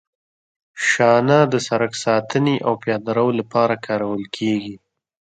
[0.87, 4.75] شانه د سرک د ساتنې او پیاده رو لپاره کارول کیږي